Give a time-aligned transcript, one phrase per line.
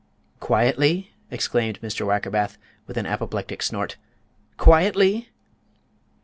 [0.39, 2.07] "Quietly?" exclaimed Mr.
[2.07, 2.57] Wackerbath,
[2.87, 3.97] with an apoplectic snort;
[4.57, 5.27] "_quietly!!